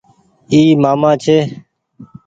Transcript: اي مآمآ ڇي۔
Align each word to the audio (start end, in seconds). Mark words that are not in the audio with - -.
اي 0.51 0.61
مآمآ 0.81 1.11
ڇي۔ 1.23 1.37